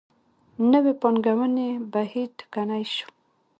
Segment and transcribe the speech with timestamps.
[0.71, 3.07] نوې پانګونې بهیر ټکنی شو.